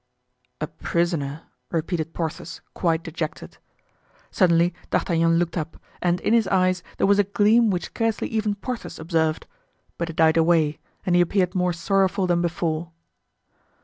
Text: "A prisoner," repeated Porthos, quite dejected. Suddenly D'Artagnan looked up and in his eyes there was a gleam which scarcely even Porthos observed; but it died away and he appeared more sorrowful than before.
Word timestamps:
"A 0.59 0.65
prisoner," 0.65 1.43
repeated 1.69 2.11
Porthos, 2.11 2.61
quite 2.73 3.03
dejected. 3.03 3.59
Suddenly 4.31 4.73
D'Artagnan 4.89 5.37
looked 5.37 5.55
up 5.55 5.77
and 6.01 6.19
in 6.21 6.33
his 6.33 6.47
eyes 6.47 6.81
there 6.97 7.05
was 7.05 7.19
a 7.19 7.23
gleam 7.23 7.69
which 7.69 7.85
scarcely 7.93 8.27
even 8.29 8.55
Porthos 8.55 8.97
observed; 8.97 9.45
but 9.99 10.09
it 10.09 10.15
died 10.15 10.37
away 10.37 10.79
and 11.05 11.13
he 11.15 11.21
appeared 11.21 11.53
more 11.53 11.71
sorrowful 11.71 12.25
than 12.25 12.41
before. 12.41 12.91